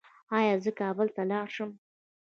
ایا 0.37 0.55
زه 0.63 0.71
کابل 0.81 1.07
ته 1.15 1.21
لاړ 1.31 1.47
شم؟ 1.55 1.71